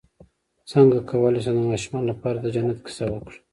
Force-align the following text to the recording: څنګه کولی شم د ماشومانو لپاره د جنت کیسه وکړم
څنګه 0.71 0.97
کولی 1.09 1.39
شم 1.45 1.55
د 1.57 1.61
ماشومانو 1.71 2.07
لپاره 2.11 2.37
د 2.41 2.45
جنت 2.55 2.77
کیسه 2.85 3.05
وکړم 3.09 3.37